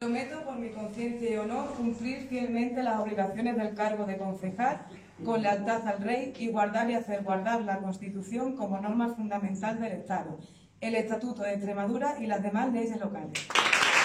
[0.00, 4.86] Prometo por mi conciencia y honor cumplir fielmente las obligaciones del cargo de concejal
[5.24, 9.90] con lealtad al Rey y guardar y hacer guardar la Constitución como norma fundamental del
[9.94, 10.38] Estado,
[10.80, 13.48] el Estatuto de Extremadura y las demás leyes locales.